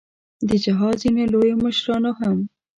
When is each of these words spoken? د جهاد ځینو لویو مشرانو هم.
د 0.49 0.51
جهاد 0.63 0.95
ځینو 1.01 1.23
لویو 1.33 1.61
مشرانو 1.65 2.11
هم. 2.19 2.37